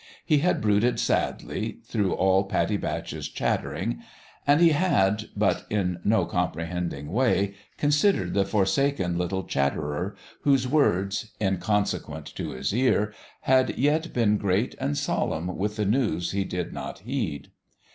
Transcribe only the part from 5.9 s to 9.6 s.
no comprehending way, considered the forsaken little